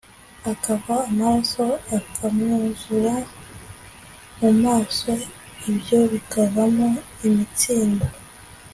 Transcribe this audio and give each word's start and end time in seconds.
akava 0.51 0.95
amaraso 1.09 1.65
akamwuzura 1.97 3.15
mu 4.39 4.49
maso, 4.63 5.11
ibyo 5.69 5.99
bikavamo 6.11 6.89
imitsindo. 7.27 8.05